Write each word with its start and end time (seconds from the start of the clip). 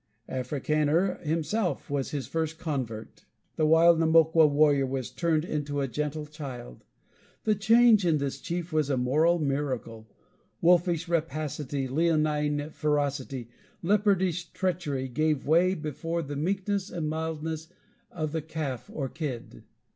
Africaner 0.27 1.19
himself 1.21 1.87
was 1.87 2.09
his 2.09 2.25
first 2.25 2.57
convert. 2.57 3.25
The 3.55 3.67
wild 3.67 3.99
Namoqua 3.99 4.49
warrior 4.49 4.87
was 4.87 5.11
turned 5.11 5.45
into 5.45 5.79
a 5.79 5.87
gentle 5.87 6.25
child. 6.25 6.83
The 7.43 7.53
change 7.53 8.03
in 8.03 8.17
this 8.17 8.41
chief 8.41 8.73
was 8.73 8.89
a 8.89 8.97
moral 8.97 9.37
miracle. 9.37 10.09
Wolfish 10.59 11.07
rapacity, 11.07 11.87
leonine 11.87 12.71
ferocity, 12.71 13.49
leopardish 13.83 14.45
treachery, 14.53 15.07
gave 15.07 15.45
way 15.45 15.75
before 15.75 16.23
the 16.23 16.35
meekness 16.35 16.89
and 16.89 17.07
mildness 17.07 17.67
of 18.09 18.31
the 18.31 18.41
calf 18.41 18.89
or 18.91 19.07
kid. 19.07 19.65